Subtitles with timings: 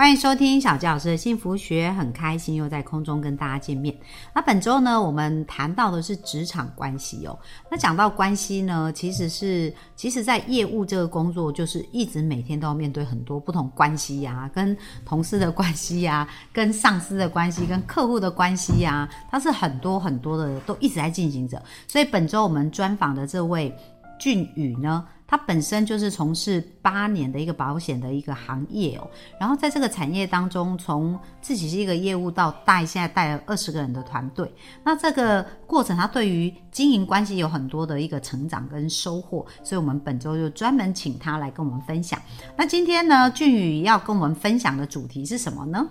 [0.00, 3.94] 欢迎收听小吉老师的幸福学，很开心又在空中跟大家见面。
[4.34, 7.38] 那本周呢，我们谈到的是职场关系哦。
[7.70, 21.62] 那讲到关系呢，其实是其实在业务这个工作，就是一直每天都要面对很多不同关系呀，跟同事的关系呀，跟上司的关系，跟客户的关系呀，它是很多很多的都一直在进行着。
[21.86, 23.76] 所以本周我们专访的这位
[24.18, 25.04] 俊宇呢。
[25.30, 29.08] 他本身就是从事八年的一个保险的一个行业哦，
[29.38, 42.20] 然后在这个产业当中，从自己是一个业务到带现在带了二十个人的团队，那这个过程他对于经营关系有很多的一个成长跟收获，所以我们本周就专门请他来跟我们分享。
[42.56, 45.86] 那今天呢，俊宇要跟我们分享的主题是什么呢？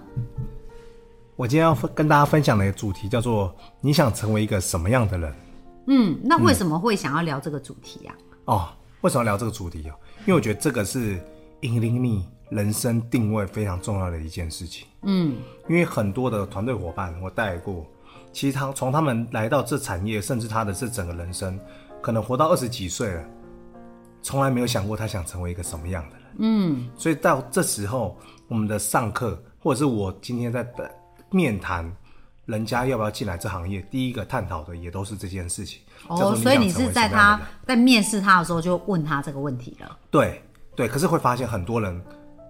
[1.37, 5.33] 我今天要跟大家分享的主题叫做“你想成为一个什么样的人？”
[5.87, 8.13] 嗯，那为什么会想要聊这个主题呀？
[8.43, 8.67] 哦。
[9.01, 9.93] 为什么聊这个主题哦？
[10.21, 11.19] 因为我觉得这个是
[11.61, 14.87] 引领你人生定位非常重要的一件事情。
[15.03, 15.37] 嗯，
[15.69, 17.85] 因为很多的团队伙伴我带过，
[18.33, 21.57] 其实他从他们来到这产业，甚至他的这整个人生，
[22.01, 23.23] 可能活到二十几岁了，
[24.21, 26.25] 从来没有想过他想成为一个什么样的人。
[26.39, 28.17] 嗯，所以到这时候，
[28.49, 30.91] 我们的上课或者是我今天在的
[31.31, 31.89] 面谈，
[32.49, 35.81] 人家要不要进来这行业，第一个探讨的也都是这件事情。
[36.07, 39.97] 哦，所以你是在他在面试他的时候就问他这个问题了。
[40.09, 40.41] 对
[40.75, 42.01] 对，可是会发现很多人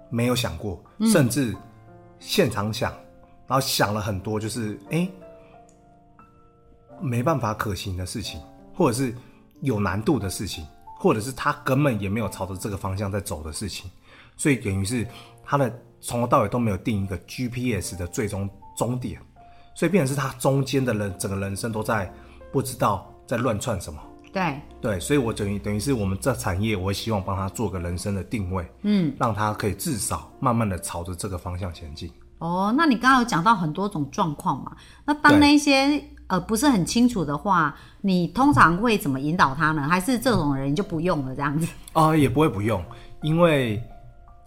[0.10, 1.54] 没有想过，甚至
[2.18, 2.94] 现场想，
[3.46, 5.06] 然后想了很多，就是哎，
[7.02, 8.40] 没办法可行的事情，
[8.74, 9.14] 或者是
[9.60, 10.66] 有难度的事情，
[10.98, 13.92] 或者是他根本也没有朝着这个方向在走的事情，
[14.38, 15.06] 所以等于是
[15.44, 19.20] 他的从头到尾都没有定一个 GPS 的最终终点，
[19.80, 22.14] 所以变成是他中间的人整个人生都在
[22.52, 23.10] 不知道。
[23.26, 24.00] 在乱窜什么？
[24.34, 32.12] 对对，所以我等于等于是我们这产业，我希望帮他做个人生的定位，嗯，让他可以至少慢慢的朝着这个方向前进。
[32.40, 34.76] 哦，那你刚刚有讲到很多种状况嘛？
[35.06, 39.88] 那当那些呃不是很清楚的话，你通常会怎么引导他呢？
[39.88, 41.68] 还是这种人就不用了这样子？
[41.94, 42.84] 啊，也不会不用，
[43.22, 43.80] 因为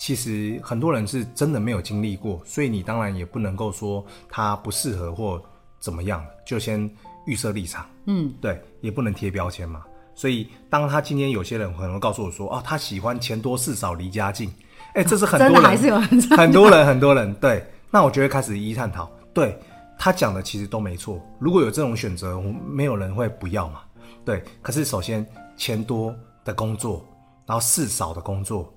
[0.03, 5.41] 其实很多人是真的没有经历过，所以你当然也不能够说他不适合或
[5.79, 6.91] 怎么样，就先。
[7.25, 9.85] 预设立场，嗯，对，也不能贴标签嘛。
[10.13, 14.53] 所以，当他今天有些人可能会告诉我说，哦，他喜欢钱多事少离家近，
[14.95, 16.01] 哎，这是很多人还是有
[16.37, 17.65] 很多人很多人对。
[17.93, 19.57] 那我就会开始一一探讨，对
[19.97, 21.21] 他讲的其实都没错。
[21.39, 23.83] 如果有这种选择，我没有人会不要嘛。
[24.25, 25.25] 对，可是首先
[25.57, 26.13] 钱多
[26.45, 27.07] 的工作，
[27.47, 28.69] 然后事少的工作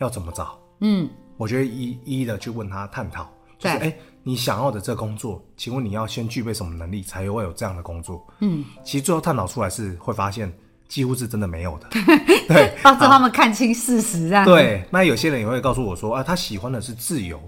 [0.00, 0.58] 要怎么找？
[0.80, 3.26] 嗯，我觉得一一的去问他探讨，
[3.58, 3.96] 就是哎。
[4.22, 8.22] 你想要的这工作，请问你要先具备什么能力，才会有这样的工作？
[8.40, 10.52] 嗯，其实最后探讨出来是会发现，
[10.88, 11.88] 几乎是真的没有的。
[12.46, 14.44] 对， 帮助他们看清事实啊。
[14.44, 17.40] 对，那有些人也会告诉我说，啊，他喜欢的是自由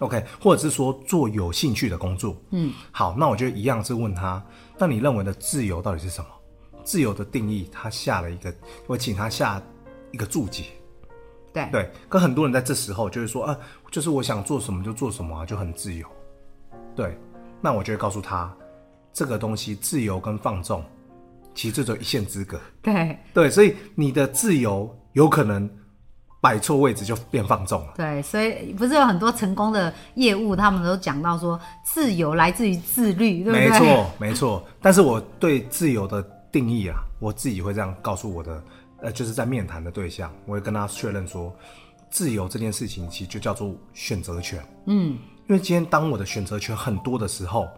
[0.00, 2.36] ，OK，或者是说做有兴趣的工作。
[2.50, 4.44] 嗯，好，那我就一样是问他，
[4.76, 6.26] 那你认为的自由到底是什么？
[6.82, 8.52] 自由的定义，他下了一个，
[8.88, 9.62] 我请他下
[10.10, 10.64] 一个注解。
[11.54, 13.56] 对对，可很多人在这时候就是说啊，
[13.92, 16.04] 就是我想做什么就做什么啊，就很自由。
[16.96, 17.16] 对，
[17.60, 18.52] 那我就会告诉他，
[19.12, 20.84] 这个东西自由跟放纵，
[21.54, 22.60] 其实只有一线之隔。
[22.82, 25.70] 对对，所以你的自由有可能
[26.40, 27.92] 摆错位置就变放纵了。
[27.96, 33.70] 对，所以不是有很多成功的业务，他们都讲到说，自由来自于自律，对不对？
[33.70, 34.66] 没错，没错。
[34.82, 36.20] 但是我对自由的
[36.50, 38.60] 定义啊，我自己会这样告诉我的。
[39.00, 41.54] 呃，就是在面谈的对象，我会跟他确认说，
[42.10, 44.64] 自由这件事情其实就叫做选择权。
[44.86, 47.68] 嗯，因为今天当我的选择权很多的时候，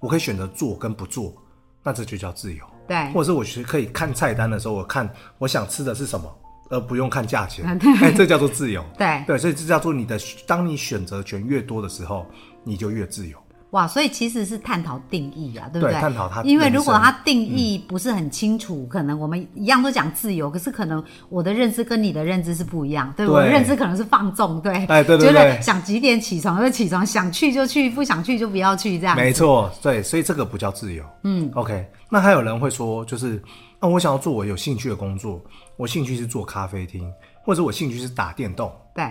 [0.00, 1.34] 我可以选择做跟不做，
[1.82, 2.64] 那这就叫自由。
[2.86, 6.32] 对，或者是我其实可以看菜单的时候，我看我想吃的是什么，
[6.70, 7.64] 而不用看价钱。
[8.00, 8.84] 哎， 这叫做自由。
[8.98, 12.26] 对对，所以这叫做你的，当你选择权越多的时候，
[12.62, 13.38] 你就越自由。
[13.76, 15.94] 哇，所以其实是探讨定义啊，对不对？
[16.00, 29.14] 探讨它，因为如果它定义不是很清楚，可能我们一样都讲自由，可是可能我的认知跟你的认知是不一样，对我的认知可能是放纵，对，哎，对对对，想几点起床就起床，想去就去，不想去就不要去，这样。
[29.14, 31.04] 没错，对，所以这个不叫自由。
[31.24, 31.86] 嗯，OK。
[32.08, 33.42] 那还有人会说，就是
[33.78, 35.38] 那我想要做我有兴趣的工作，
[35.76, 37.12] 我兴趣是做咖啡厅，
[37.44, 38.72] 或者我兴趣是打电动。
[38.94, 39.04] 对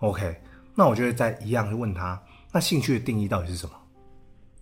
[0.00, 0.34] ，OK。
[0.74, 2.18] 那我就会再一样问他，
[2.50, 3.72] 那兴趣的定义到底是什么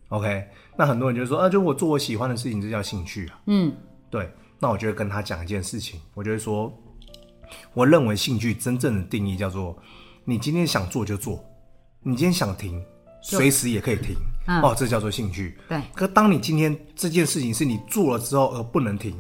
[0.08, 3.40] ？OK，那很多人就说啊，就我做我喜欢的事情，这叫兴趣啊。
[3.46, 3.74] 嗯，
[4.10, 4.30] 对。
[4.60, 6.72] 那我就会跟他讲一件事情，我就会说，
[7.74, 9.76] 我认为兴趣真正的定义叫做，
[10.24, 11.44] 你今天想做就做，
[12.02, 12.82] 你今天想停，
[13.20, 14.14] 随时也可以停。
[14.46, 15.58] 嗯哦，这叫做兴趣。
[15.68, 19.14] 对，可当你今天这件事情是你做了之后而不能停，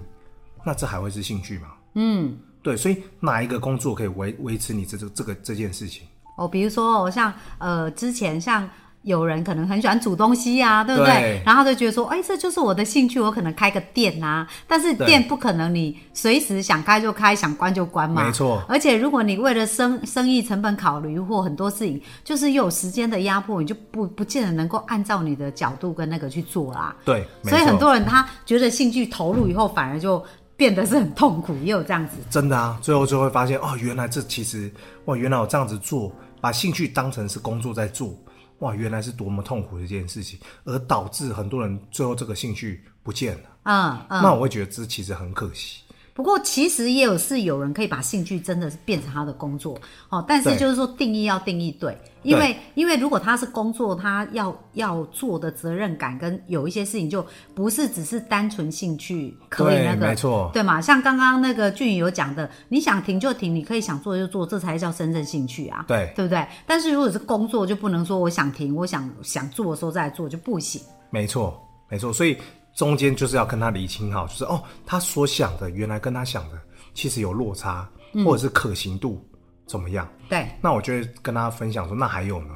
[0.64, 1.74] 那这还会是兴趣吗？
[1.96, 6.06] 嗯，对，所以哪一个工作可以维维持你这这这个这件事情？
[6.38, 8.70] 哦，比如说哦，像呃之前像。
[9.04, 11.12] 有人可能很喜欢煮东西啊，对不对？
[11.14, 14.46] 对然后就觉得说，哎，这就是我的兴趣，我可能开个店啊。
[14.66, 18.24] 但是店不可能你随时想开就开，想关就关嘛。
[18.24, 26.96] 没错而且如果你为了生生意成本考虑或很多事情，就是又有时间的压迫，你就不不见得能够按照你的角度跟那个去做啦。
[27.04, 30.24] 对，所以很多人他觉得兴趣投入以后，反而就
[30.56, 32.16] 变得是很痛苦，也有这样子。
[32.30, 34.72] 真的啊，最后就会发现哦，原来这其实
[35.04, 36.10] 哇，原来我这样子做，
[36.40, 38.14] 把兴趣当成是工作在做，
[38.58, 43.50] 哇，原来是多么痛苦的一件事情，而导致很多人最后这个兴趣不见了。
[43.64, 44.22] 嗯嗯。
[44.22, 45.83] 那我会觉得这其实很可惜。
[46.14, 49.76] 不过其实也有是有人可以把兴趣真的是变成他的工作
[50.08, 60.80] 哦，但是就是说定义要定义对，因为因为如果他是工作，他要要做的责任感跟有一些事情就不是只是单纯兴趣可以对那个没错对嘛？
[60.80, 66.46] 像刚刚那个俊宇有讲的，你想停就停，你可以想做就做，这才叫真正兴趣啊，对对不对？
[66.64, 70.80] 但是如果是工作，就不能说我想停，我想想做的时候再来做就不行。
[71.10, 72.36] 没错，没错，所以
[72.74, 76.58] 中间就是要跟他理清好，就是哦，他所想的原来跟他想的
[76.92, 77.88] 其实有落差，
[78.24, 79.24] 或者是可行度
[79.66, 80.08] 怎么样？
[80.28, 82.54] 对，那我就会跟他分享说，那还有呢？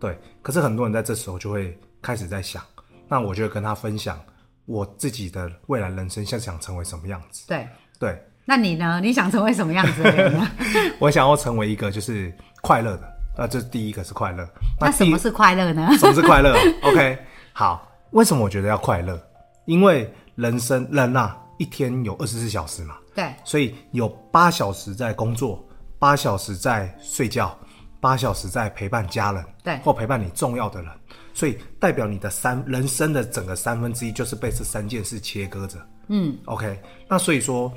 [0.00, 2.62] 对，可是很多人在这时候就会开始在想，
[3.08, 4.18] 那我就会跟他分享
[4.66, 7.46] 我自己的未来人生想想成为什么样子。
[7.48, 7.68] 对。
[7.98, 8.98] 对那你呢？
[9.02, 10.50] 你想成为什么样子的人呢？
[10.98, 13.02] 我想要成为一个就是快乐的，
[13.36, 14.42] 呃，这第一个是快乐。
[14.46, 15.86] 第那什么是快乐呢？
[15.98, 17.18] 什么是快乐？OK，
[17.52, 19.20] 好，为什么我觉得要快乐？
[19.70, 25.64] 因为人生人啊，一天有二十四小时嘛，对，所以有八小时在工作，
[25.96, 27.56] 八小时在睡觉，
[28.00, 29.76] 八小时在陪伴家人，对。
[29.84, 30.90] 或陪伴你重要的人，
[31.32, 35.78] 所以代表你的三人生的整个三分之一就是被这三件事切割着。
[36.08, 36.76] 嗯，OK，
[37.08, 37.72] 那所以说，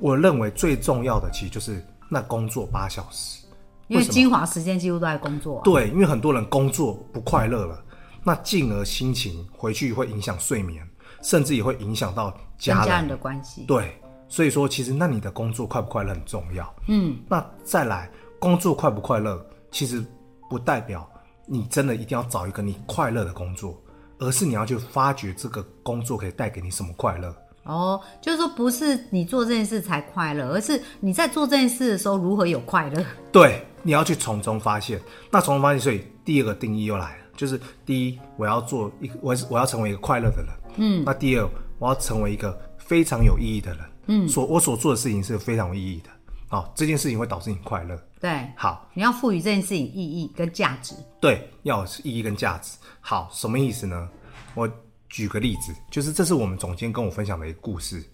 [0.00, 3.44] 我认为最重要的其实就是那工作八小时。
[3.88, 5.60] 因为精华时间几乎都在工作、啊。
[5.62, 7.84] 对，因为很多人工作不快乐了，
[8.24, 10.82] 那进而心情回去会影响睡眠，
[11.26, 12.86] 甚至也会影响到家人。
[12.86, 13.64] 家人的关系。
[13.66, 16.74] 对，所以说其实那你的工作快不快乐很重要。
[16.86, 18.08] 嗯，那再来
[18.38, 20.04] 工作快不快乐，其实
[20.48, 21.04] 不代表
[21.44, 23.76] 你真的一定要找一个你快乐的工作，
[24.20, 27.34] 而是你要去发掘这个工作可以带给你什么快乐。
[27.64, 33.04] 哦，就是说不是你做这件事才快乐，而是你在做这件事的时候如何有快乐。
[33.32, 35.00] 对，你要去从中发现。
[35.32, 40.46] 那从中发现，所以第二个定义又来了，就是第一，我要做一个，我我要成为一个快乐的人。
[40.76, 43.84] 嗯，那第二，我要成为一个非常有意义的人。
[44.06, 46.10] 嗯，所我所做的事情是非常有意义的。
[46.48, 48.00] 好，这件事情会导致你快乐。
[48.20, 50.94] 对，好，你要赋予这件事情意义跟价值。
[51.20, 52.78] 对，要有意义跟价值。
[53.00, 54.08] 好，什么意思呢？
[54.54, 54.70] 我
[55.08, 58.04] 举个例子，就是这是我们总监跟我分享的一个故事，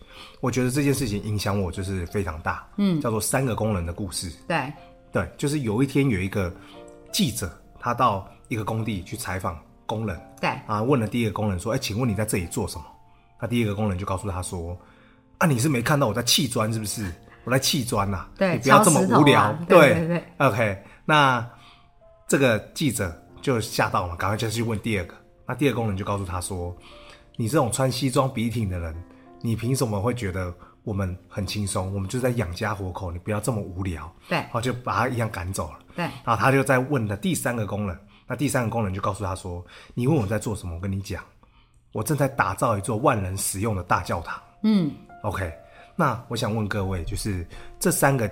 [0.41, 2.67] 我觉得这件事情影响我就是非常大。
[2.79, 4.33] 嗯，叫做三个工人的故事。
[4.49, 4.73] 对，
[5.13, 6.51] 对，就是有一天有一个
[7.13, 9.61] 记者，他到一个工地去采访
[9.93, 12.85] 工人，对，啊，问了第一个工人说：“哎，请问你在这里做什么？”
[13.39, 14.77] 那第一个工人就告诉他说
[15.39, 17.13] ：“啊，你是没看到我在砌砖是不是？
[17.45, 19.41] 我在砌砖呐、对你不要这么无聊。
[19.41, 21.45] 啊对对对 OK，那
[22.29, 25.15] 这个记者就吓到了，赶快就去问第二个。
[25.45, 26.75] 那第二个工人就告诉他说
[27.37, 28.95] ：“你这种穿西装笔挺的人，
[29.41, 31.93] 你凭什么会觉得我们很轻松？
[31.93, 35.81] 我们就在养家活口，你不要这么无聊。”对然后就把他一样赶走了。
[35.97, 39.65] 对，然后他就在问了第三个工人，那第三个工人就告诉他说
[39.95, 40.75] ：“你问我在做什么？
[40.75, 41.23] 我跟你讲，
[41.93, 44.91] 我正在打造一座万人使用的大教堂。”嗯
[45.23, 45.53] ，OK，
[45.97, 47.47] 那我想问各位，就是
[47.79, 48.31] 这三个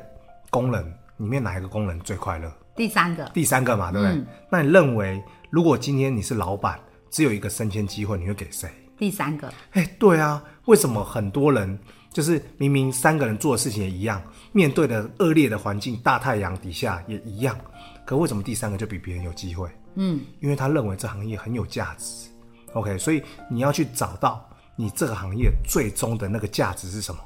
[0.48, 0.84] 工人
[1.18, 2.50] 里面哪一个工人最快乐？
[2.76, 4.16] 第三个，第三个嘛，对不对？
[4.16, 6.80] 嗯那你认为，如果今天你是老板，
[7.10, 8.70] 只有一个升迁机会，你会给谁？
[8.96, 11.78] 第三个，哎，对啊，为什么很多人
[12.12, 17.58] 就是明明三个人做的事情也一样，面对的恶劣的环境，大太阳底下也一样，
[18.06, 19.68] 可为什么第三个就比别人有机会？
[19.94, 22.28] 嗯，因为他认为这行业很有价值。
[22.74, 27.20] OK，所以你要去找到你这个行业最终的那个价值是什么。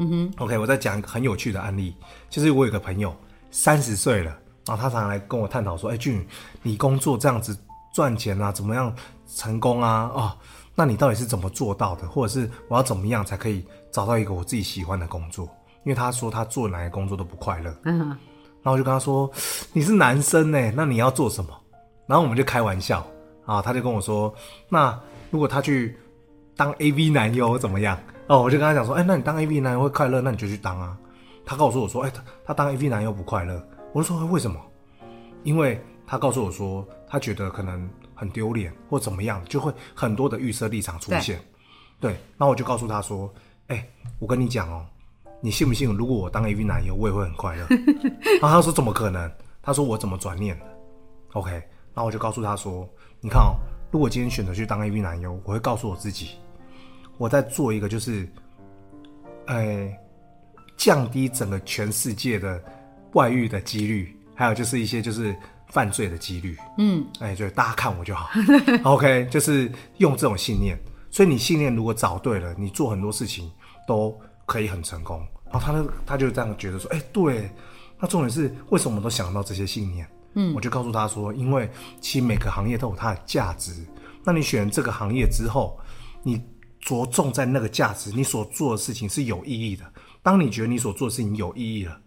[0.00, 1.94] 嗯哼，OK，我再讲一个很有趣的案例，
[2.30, 3.14] 就是我有个朋友
[3.50, 6.26] 三十岁了，然后他常常来跟我探讨说：“哎，俊，
[6.62, 7.56] 你工作这样子
[7.92, 8.94] 赚钱啊，怎么样
[9.34, 10.10] 成功啊？
[10.14, 10.36] 哦，
[10.74, 12.08] 那你到底是怎么做到的？
[12.08, 15.48] 或者是我要怎么样才可以找到一个我自己喜欢的工作？”
[15.84, 19.30] 因为他说他做哪个工作都不快乐，嗯，然后我就跟他说
[19.72, 21.50] ：“你是男生呢，那你要做什么？”
[22.08, 23.06] 然后我们就开玩笑
[23.46, 24.34] 啊，他就跟我说
[24.68, 24.98] ：“那
[25.30, 25.96] 如果他去
[26.56, 27.96] 当 AV 男优怎么样？”
[28.26, 30.98] 哦，我就跟他讲说：“哎，那你当 AV 男优会快乐，那你就去当啊。”
[31.46, 33.62] 他告诉我说，哎、他他当 AV 男优不快乐。
[33.92, 34.60] 我就说、哎为什么？
[35.44, 41.40] 因为他告诉我说，他觉得可能很丢脸或怎么样，就会很多的预设立场出现。
[42.00, 43.32] 对，那我就告诉他说，
[43.68, 43.86] 哎、
[44.18, 44.84] 我跟你讲哦，
[45.40, 45.90] 你信不信？
[45.96, 47.66] 如果我当 AV 男优，我也会很快乐。
[48.40, 49.30] 然后他说怎么可能？
[49.62, 50.64] 他说我怎么转念的
[51.32, 51.62] ？OK，
[51.98, 52.88] 然后我就告诉他说，
[53.20, 53.58] 你看哦，
[53.90, 56.28] 如果今天选择去当 AV 男优，我会告诉我自己，
[57.16, 58.24] 我在做一个就是，
[59.48, 59.92] 呃，
[60.76, 62.62] 降低整个全世界的
[63.14, 65.34] 外遇的几率，还有就是一些就是
[65.66, 66.56] 犯罪的几率。
[66.78, 68.30] 嗯，哎，对，大家看我就好。
[68.84, 70.78] OK，就是用这种信念。
[71.10, 73.50] 所以你信念如果找对了，你做很多事情
[73.88, 75.18] 都可以很成功。
[75.50, 77.50] 然后他呢，他就这样觉得说，哎，对。
[77.98, 80.08] 那重点是为什么我们都想到这些信念？
[80.38, 81.68] 嗯，我就告诉他说，因为
[82.00, 83.84] 其实每个行业都有它的价值。
[84.24, 85.78] 那你选这个行业之后，
[86.22, 86.40] 你
[86.80, 89.84] 着重在那个价值，你所做的事情是有意义的。
[90.22, 92.00] 当你觉得你所做的事情有意义了，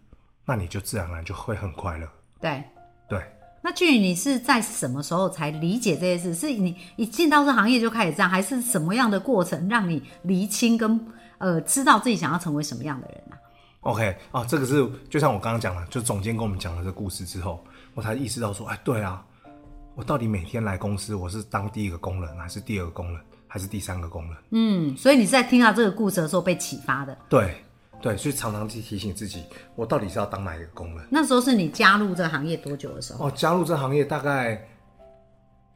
[0.45, 2.07] 那你就自然而然就会很快乐。
[2.39, 2.63] 对。
[3.09, 3.21] 对，
[3.61, 6.33] 那俊宇，你是在什么时候才理解这些事？
[6.33, 10.97] 是你一进到这行业就开始这样，还是什么样的过程让你厘清跟
[11.39, 13.35] 呃知道自己想要成为什么样的人啊？
[13.81, 17.63] OK 啊，这个是就像我刚刚讲了，就总监跟我们讲了这故事之后，
[17.95, 19.25] 我才意识到说，哎，对啊，
[19.95, 24.37] 我到底每天来公司，我是当第一个工人，还是第二个工人，还是第三个工人？
[24.51, 27.17] 嗯，所以你是在听到这个故事的时候被启发的。
[27.27, 27.55] 对
[28.01, 29.43] 对，所以常常去提醒自己，
[29.75, 31.07] 我到底是要当哪一个工人？
[31.09, 33.27] 那时候是你加入这个行业多久的时候？
[33.27, 34.63] 哦，加入这行业大概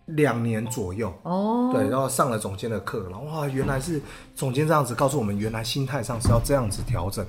[0.05, 1.11] 两年左右。
[1.23, 3.99] 哦，对，然后上了总监的课，然后哇，原来是
[4.35, 7.25] 总监这样子告诉我们，原来心态上是要这样子调整，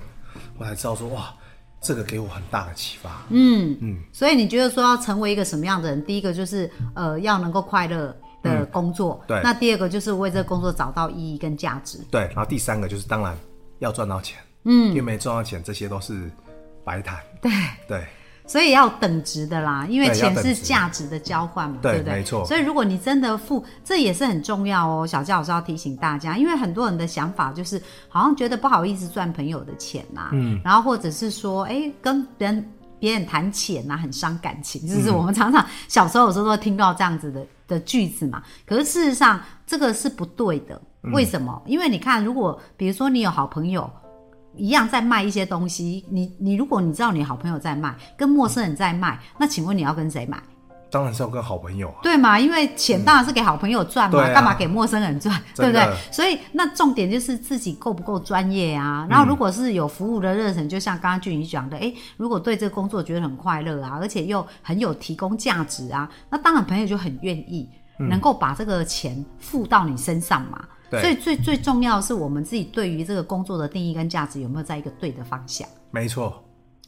[0.59, 1.35] 我才知道说哇，
[1.81, 3.23] 这个给我很大的启发。
[3.31, 6.05] 嗯嗯，所以你觉得说要成为一个什么样的人？
[6.05, 11.99] 第一个就是呃要能够快乐的工作，对那第二个就是为这个工作找到意义跟价值。
[12.11, 13.37] 对，然后第三个就是当然
[13.81, 16.31] 要赚到钱，嗯，因为没赚到钱，这些都是
[16.85, 17.21] 白谈。
[17.43, 17.51] 对，
[17.89, 18.07] 对
[18.47, 22.15] 所以要等值的啦，因为钱是价值的交换嘛，对不对？
[22.15, 25.07] 没错所以如果你真的付，这也是很重要哦。
[25.07, 38.43] 小教老师要提醒大家，因为很多人的想法就是好像觉得不好意思赚朋友的钱呐、嗯，然后或者是说，哎，跟别人别人谈钱呐、很伤感情，就是我们常常小时候有时候都会听到这样子的的句子嘛。
[38.65, 40.81] 可是事实上，这个是不对的。
[41.13, 41.61] 为什么？
[41.67, 43.91] 因为你看，如果比如说你有好朋友。
[44.57, 50.43] 一样在卖一些东西，你你如果你知道你好朋友在卖，跟陌生人在卖，那请问你要跟谁买？
[50.89, 51.97] 当然是要跟好朋友啊。
[52.01, 52.39] 对嘛？
[52.39, 55.39] 因为钱当然是给好朋友赚嘛，干嘛给陌生人赚？
[55.55, 55.85] 对不对？
[56.13, 59.05] 所以那重点就是自己够不够专业啊。
[59.11, 70.65] 然后如果是有服务的热忱，就像刚刚俊宇讲的，诶，如果对这个工作觉得很快乐啊，而且又很有提供价值啊，那当然朋友就很愿意能够把这个钱付到你身上嘛。
[70.91, 75.67] 对所以最最重要的是我们自己对于这个工作的定义跟价值有没有在一个对的方向。
[75.91, 76.43] 没错，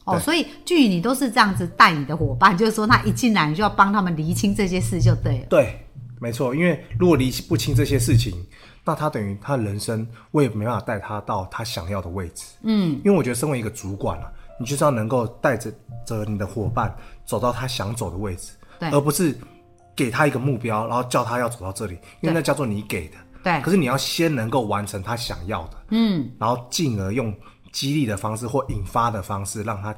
[0.05, 5.45] 哦，所以俊宇，你都是这样子带你的伙伴，就是说他一进来，你就要帮他们厘清这些事就对了。
[5.49, 5.85] 对，
[6.19, 6.55] 没错。
[6.55, 8.33] 因为如果厘不清这些事情，
[8.85, 12.45] 那他等于他人生，我也没办法带他到他想要的位置。
[12.63, 15.71] 嗯，因为我觉得身为一个主管啊，你就是要能够带着
[16.05, 19.37] 着你的伙伴走到他想走的位置，对而不是
[19.95, 23.15] 给他一个目标，然后叫他要走到这里，因为那叫做你给的。
[23.43, 23.61] 对。
[23.61, 27.33] 可是你要先能够完成他想要的，嗯，然后进而用
[27.71, 29.95] 激励的方式或引发的方式，让他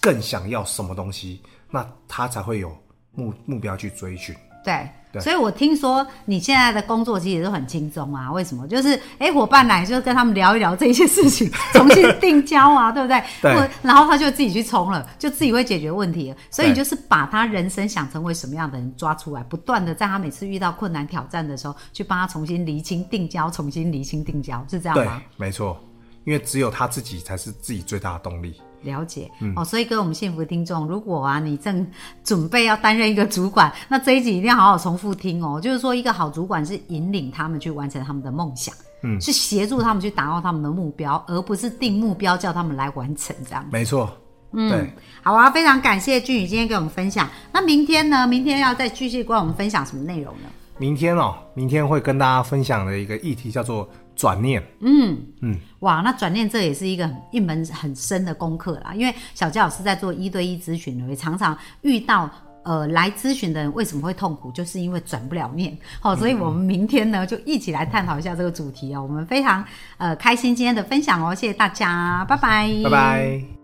[0.00, 2.76] 更想要什么东西，那他才会有
[3.12, 4.34] 目目标去追寻。
[4.64, 8.30] 对，对所以我听说你现在的工作其实都很轻松啊。
[8.32, 8.66] 为什么？
[8.68, 13.22] 就是哎，伙伴来就跟他们聊一聊这些事情，重新定交啊， 对不对？
[13.40, 16.36] 对然后他就自己去冲了，就自己会解决问题了。
[16.50, 25.78] 所以你就是把他人生想成为什么样的人抓出来，不断的在他每次遇到困难挑战的时候，去帮他重新厘清定交，重新厘清定交，是这样对吗？，没错，
[26.24, 28.60] 因为只有他自己才是自己最大的动力。
[28.82, 31.86] 了解、哦，所以跟我们幸福的听众，如果啊你正
[32.22, 35.60] 准备要担任一个主管， 那这一集一定要好好重复听哦。
[35.60, 43.64] 就是说，一个好主管是引领他们去完成他们的梦想，嗯，是协助他们去达到他们的目标，而不是定目标叫他们来完成这样。
[43.72, 44.10] 没错，
[44.52, 44.88] 嗯，
[45.22, 47.28] 好啊，非常感谢俊宇今天给我们分享。
[47.52, 48.26] 那明天呢？
[48.26, 50.48] 明天要再继续跟我们分享什么内容呢？
[50.78, 54.60] 明天哦，明天会跟大家分享的一个议题叫做转念。
[54.80, 58.92] 嗯嗯哇，那转念这也是一个一门很深的功课啦。
[58.92, 62.28] 因为小杰老师在做一对一咨询，也常常遇到
[62.64, 65.78] 呃来咨询的人为什么会痛苦，就是因为转不了念。
[66.00, 69.02] 好、所以我们明天呢就一起来探讨一下这个主题哦。
[69.02, 69.64] 我们非常
[69.98, 73.57] 呃开心今天的分享哦，谢谢大家，拜拜，拜拜。